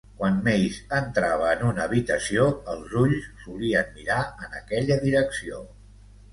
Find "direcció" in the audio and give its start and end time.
5.09-5.65